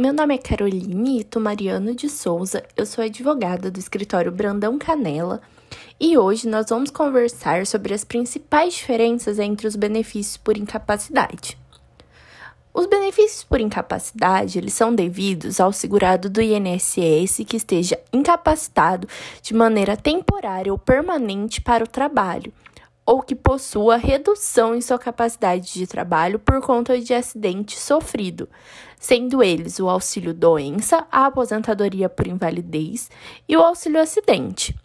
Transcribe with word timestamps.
Meu 0.00 0.12
nome 0.12 0.32
é 0.32 0.38
Caroline 0.38 1.22
Ito 1.22 1.40
Mariano 1.40 1.92
de 1.92 2.08
Souza, 2.08 2.62
eu 2.76 2.86
sou 2.86 3.02
advogada 3.02 3.68
do 3.68 3.80
escritório 3.80 4.30
Brandão 4.30 4.78
Canela. 4.78 5.42
E 5.98 6.16
hoje 6.16 6.48
nós 6.48 6.66
vamos 6.68 6.88
conversar 6.88 7.66
sobre 7.66 7.92
as 7.92 8.04
principais 8.04 8.74
diferenças 8.74 9.40
entre 9.40 9.66
os 9.66 9.74
benefícios 9.74 10.36
por 10.36 10.56
incapacidade. 10.56 11.58
Os 12.72 12.86
benefícios 12.86 13.42
por 13.42 13.60
incapacidade, 13.60 14.56
eles 14.56 14.72
são 14.72 14.94
devidos 14.94 15.58
ao 15.58 15.72
segurado 15.72 16.30
do 16.30 16.40
INSS 16.40 17.44
que 17.44 17.56
esteja 17.56 17.98
incapacitado 18.12 19.08
de 19.42 19.52
maneira 19.52 19.96
temporária 19.96 20.70
ou 20.70 20.78
permanente 20.78 21.60
para 21.60 21.82
o 21.82 21.88
trabalho, 21.88 22.52
ou 23.08 23.22
que 23.22 23.34
possua 23.34 23.96
redução 23.96 24.74
em 24.74 24.82
sua 24.82 24.98
capacidade 24.98 25.72
de 25.72 25.86
trabalho 25.86 26.38
por 26.38 26.60
conta 26.60 27.00
de 27.00 27.14
acidente 27.14 27.78
sofrido, 27.78 28.46
sendo 29.00 29.42
eles 29.42 29.80
o 29.80 29.88
auxílio 29.88 30.34
doença, 30.34 31.06
a 31.10 31.24
aposentadoria 31.24 32.06
por 32.10 32.26
invalidez 32.26 33.10
e 33.48 33.56
o 33.56 33.62
auxílio 33.62 33.98
acidente. 33.98 34.78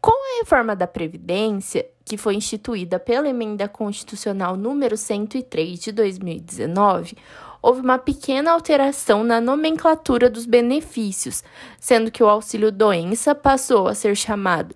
Com 0.00 0.12
a 0.12 0.38
reforma 0.38 0.76
da 0.76 0.86
Previdência, 0.86 1.84
que 2.04 2.16
foi 2.16 2.36
instituída 2.36 3.00
pela 3.00 3.28
Emenda 3.28 3.66
Constitucional 3.66 4.56
número 4.56 4.96
103 4.96 5.80
de 5.80 5.90
2019, 5.90 7.16
houve 7.60 7.80
uma 7.80 7.98
pequena 7.98 8.52
alteração 8.52 9.24
na 9.24 9.40
nomenclatura 9.40 10.30
dos 10.30 10.46
benefícios, 10.46 11.42
sendo 11.80 12.12
que 12.12 12.22
o 12.22 12.28
auxílio 12.28 12.70
doença 12.70 13.34
passou 13.34 13.88
a 13.88 13.94
ser 13.96 14.14
chamado 14.14 14.72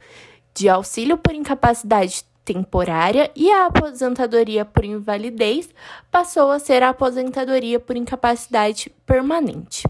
de 0.53 0.69
auxílio 0.69 1.17
por 1.17 1.33
incapacidade 1.33 2.25
temporária 2.45 3.31
e 3.35 3.51
a 3.51 3.67
aposentadoria 3.67 4.65
por 4.65 4.85
invalidez 4.85 5.69
passou 6.11 6.51
a 6.51 6.59
ser 6.59 6.83
a 6.83 6.91
aposentadoria 6.91 7.81
por 7.81 7.97
incapacidade 7.97 8.91
permanente. 9.07 9.85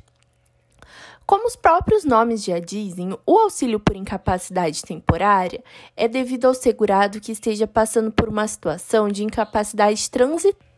Como 1.26 1.46
os 1.46 1.56
próprios 1.56 2.04
nomes 2.04 2.44
já 2.44 2.58
dizem, 2.58 3.16
o 3.26 3.38
auxílio 3.38 3.80
por 3.80 3.96
incapacidade 3.96 4.82
temporária 4.82 5.64
é 5.96 6.06
devido 6.06 6.44
ao 6.44 6.54
segurado 6.54 7.20
que 7.20 7.32
esteja 7.32 7.66
passando 7.66 8.12
por 8.12 8.28
uma 8.28 8.46
situação 8.46 9.08
de 9.08 9.24
incapacidade 9.24 10.10
transitória 10.10 10.74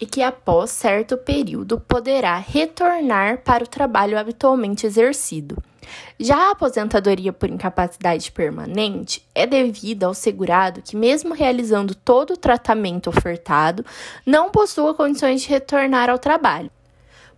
e 0.00 0.06
que 0.06 0.20
após 0.20 0.70
certo 0.70 1.16
período 1.16 1.78
poderá 1.78 2.36
retornar 2.36 3.42
para 3.44 3.62
o 3.62 3.68
trabalho 3.68 4.18
habitualmente 4.18 4.84
exercido. 4.84 5.56
Já 6.18 6.36
a 6.36 6.50
aposentadoria 6.52 7.32
por 7.32 7.48
incapacidade 7.48 8.30
permanente 8.30 9.26
é 9.34 9.46
devida 9.46 10.06
ao 10.06 10.14
segurado 10.14 10.82
que, 10.82 10.96
mesmo 10.96 11.34
realizando 11.34 11.94
todo 11.94 12.34
o 12.34 12.36
tratamento 12.36 13.10
ofertado, 13.10 13.84
não 14.24 14.50
possua 14.50 14.94
condições 14.94 15.42
de 15.42 15.48
retornar 15.48 16.08
ao 16.08 16.18
trabalho. 16.18 16.70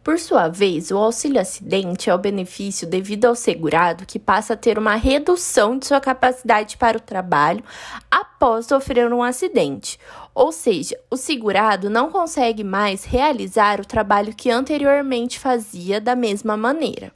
Por 0.05 0.19
sua 0.19 0.48
vez, 0.48 0.91
o 0.91 0.98
auxílio 0.98 1.41
acidente 1.41 2.11
é 2.11 2.14
o 2.14 2.19
benefício 2.19 2.86
devido 2.86 3.24
ao 3.24 3.34
segurado 3.34 4.05
que 4.05 4.19
passa 4.19 4.52
a 4.52 4.56
ter 4.56 4.78
uma 4.78 4.96
redução 4.96 5.78
de 5.78 5.86
sua 5.86 5.98
capacidade 5.98 6.77
para 6.77 6.98
o 6.98 7.01
trabalho 7.01 7.64
após 8.11 8.67
sofrer 8.67 9.11
um 9.11 9.23
acidente. 9.23 9.98
Ou 10.34 10.52
seja, 10.52 10.95
o 11.11 11.17
segurado 11.17 11.89
não 11.89 12.11
consegue 12.11 12.62
mais 12.62 13.02
realizar 13.05 13.80
o 13.80 13.86
trabalho 13.86 14.34
que 14.34 14.51
anteriormente 14.51 15.39
fazia 15.39 15.98
da 16.02 16.14
mesma 16.14 16.55
maneira. 16.55 17.11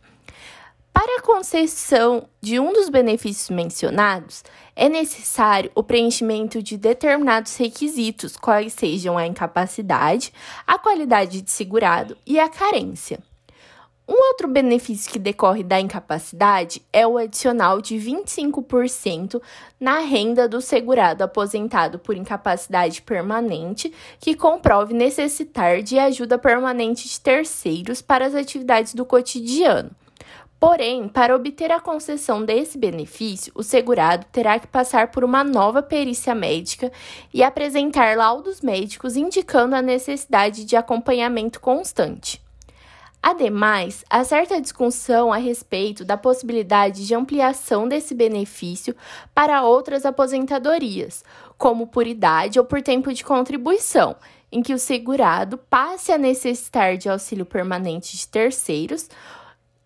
Para 1.01 1.21
a 1.21 1.23
concessão 1.23 2.29
de 2.41 2.59
um 2.59 2.73
dos 2.73 2.89
benefícios 2.89 3.51
mencionados, 3.51 4.43
é 4.75 4.89
necessário 4.89 5.71
o 5.73 5.81
preenchimento 5.81 6.61
de 6.61 6.77
determinados 6.77 7.57
requisitos, 7.57 8.37
quais 8.37 8.73
sejam 8.73 9.17
a 9.17 9.25
incapacidade, 9.25 10.33
a 10.67 10.77
qualidade 10.77 11.41
de 11.41 11.53
segurado 11.53 12.17
e 12.27 12.41
a 12.41 12.49
carência. 12.49 13.21
Um 14.09 14.31
outro 14.31 14.49
benefício 14.49 15.13
que 15.13 15.21
decorre 15.21 15.63
da 15.63 15.79
incapacidade 15.79 16.83
é 16.93 17.07
o 17.07 17.17
adicional 17.17 17.81
de 17.81 17.95
25% 17.95 19.41
na 19.79 20.01
renda 20.01 20.49
do 20.49 20.61
segurado 20.61 21.23
aposentado 21.23 22.01
por 22.01 22.17
incapacidade 22.17 23.03
permanente 23.03 23.95
que 24.19 24.35
comprove 24.35 24.95
necessitar 24.95 25.81
de 25.81 25.97
ajuda 25.97 26.37
permanente 26.37 27.09
de 27.09 27.21
terceiros 27.21 28.03
para 28.03 28.27
as 28.27 28.35
atividades 28.35 28.95
do 28.95 29.07
cotidiano. 29.07 29.93
Porém, 30.61 31.09
para 31.09 31.37
obter 31.37 31.71
a 31.71 31.81
concessão 31.81 32.45
desse 32.45 32.77
benefício, 32.77 33.53
o 33.55 33.63
segurado 33.63 34.27
terá 34.33 34.59
que 34.59 34.67
passar 34.67 35.09
por 35.13 35.23
uma 35.23 35.45
nova 35.45 35.83
perícia 35.83 36.35
médica 36.35 36.91
e 37.33 37.45
apresentar 37.45 38.17
laudos 38.17 38.61
médicos 38.61 39.17
indicando 39.17 39.77
a 39.77 39.83
necessidade 39.83 40.65
de 40.65 40.75
acompanhamento 40.75 41.61
constante. 41.61 42.43
Ademais, 43.23 44.05
há 44.11 44.25
certa 44.25 44.61
discussão 44.61 45.33
a 45.33 45.37
respeito 45.37 46.05
da 46.05 46.17
possibilidade 46.17 47.07
de 47.07 47.15
ampliação 47.15 47.87
desse 47.87 48.15
benefício 48.15 48.97
para 49.35 49.63
outras 49.63 50.07
aposentadorias, 50.07 51.25
como 51.57 51.87
por 51.87 52.07
idade 52.07 52.59
ou 52.59 52.65
por 52.65 52.81
tempo 52.81 53.13
de 53.13 53.25
contribuição, 53.25 54.17
em 54.51 54.63
que 54.63 54.73
o 54.73 54.79
segurado 54.79 55.59
passe 55.59 56.11
a 56.11 56.19
necessitar 56.19 56.97
de 56.97 57.09
auxílio 57.09 57.45
permanente 57.45 58.17
de 58.17 58.27
terceiros 58.27 59.09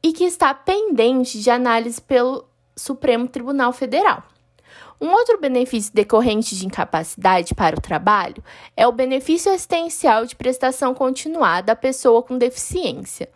e 0.03 0.13
que 0.13 0.25
está 0.25 0.53
pendente 0.53 1.41
de 1.41 1.51
análise 1.51 2.01
pelo 2.01 2.45
Supremo 2.77 3.29
Tribunal 3.29 3.73
Federal. 3.73 4.25
Um 5.01 5.11
outro 5.11 5.41
benefício 5.41 5.93
decorrente 5.93 6.55
de 6.55 6.65
incapacidade 6.65 7.57
para 7.57 7.77
o 7.77 7.81
trabalho 7.81 8.43
é 8.77 8.87
o 8.87 8.93
benefício 8.93 9.53
assistencial 9.53 10.25
de 10.25 10.37
prestação 10.37 10.95
continuada 10.95 11.73
à 11.73 11.77
pessoa 11.77 12.23
com 12.23 12.39
deficiência. 12.39 13.29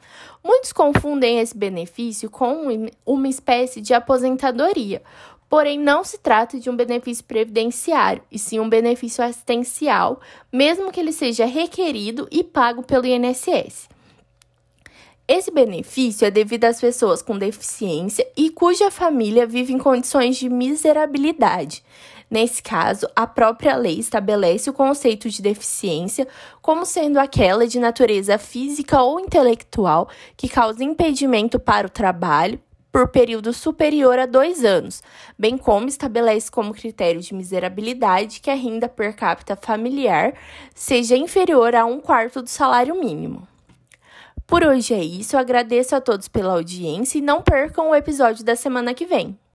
Muitos 0.44 0.72
confundem 0.72 1.40
esse 1.40 1.56
benefício 1.56 2.30
com 2.30 2.88
uma 3.04 3.28
espécie 3.28 3.80
de 3.80 3.92
aposentadoria, 3.94 5.02
porém 5.48 5.76
não 5.76 6.04
se 6.04 6.18
trata 6.18 6.60
de 6.60 6.70
um 6.70 6.76
benefício 6.76 7.24
previdenciário, 7.24 8.22
e 8.30 8.38
sim 8.38 8.60
um 8.60 8.68
benefício 8.68 9.24
assistencial, 9.24 10.20
mesmo 10.52 10.92
que 10.92 11.00
ele 11.00 11.12
seja 11.12 11.46
requerido 11.46 12.28
e 12.30 12.44
pago 12.44 12.84
pelo 12.84 13.06
INSS. 13.06 13.88
Esse 15.28 15.50
benefício 15.50 16.24
é 16.24 16.30
devido 16.30 16.66
às 16.66 16.80
pessoas 16.80 17.20
com 17.20 17.36
deficiência 17.36 18.24
e 18.36 18.48
cuja 18.48 18.92
família 18.92 19.44
vive 19.44 19.72
em 19.72 19.78
condições 19.78 20.36
de 20.36 20.48
miserabilidade. 20.48 21.82
Nesse 22.30 22.62
caso, 22.62 23.08
a 23.14 23.26
própria 23.26 23.74
lei 23.74 23.98
estabelece 23.98 24.70
o 24.70 24.72
conceito 24.72 25.28
de 25.28 25.42
deficiência 25.42 26.28
como 26.62 26.86
sendo 26.86 27.18
aquela 27.18 27.66
de 27.66 27.80
natureza 27.80 28.38
física 28.38 29.02
ou 29.02 29.18
intelectual 29.18 30.08
que 30.36 30.48
causa 30.48 30.84
impedimento 30.84 31.58
para 31.58 31.88
o 31.88 31.90
trabalho 31.90 32.60
por 32.92 33.08
período 33.08 33.52
superior 33.52 34.20
a 34.20 34.26
dois 34.26 34.64
anos, 34.64 35.02
bem 35.36 35.58
como 35.58 35.88
estabelece 35.88 36.48
como 36.50 36.72
critério 36.72 37.20
de 37.20 37.34
miserabilidade 37.34 38.40
que 38.40 38.50
a 38.50 38.54
renda 38.54 38.88
per 38.88 39.14
capita 39.16 39.56
familiar 39.56 40.34
seja 40.72 41.16
inferior 41.16 41.74
a 41.74 41.84
um 41.84 42.00
quarto 42.00 42.40
do 42.40 42.48
salário 42.48 42.94
mínimo. 42.94 43.46
Por 44.46 44.62
hoje 44.62 44.94
é 44.94 45.02
isso, 45.02 45.36
agradeço 45.36 45.96
a 45.96 46.00
todos 46.00 46.28
pela 46.28 46.52
audiência 46.52 47.18
e 47.18 47.20
não 47.20 47.42
percam 47.42 47.90
o 47.90 47.94
episódio 47.94 48.44
da 48.44 48.54
semana 48.54 48.94
que 48.94 49.04
vem. 49.04 49.36